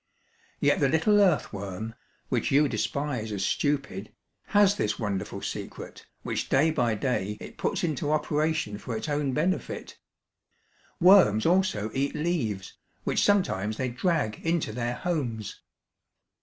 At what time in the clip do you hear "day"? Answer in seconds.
6.49-6.71, 6.95-7.37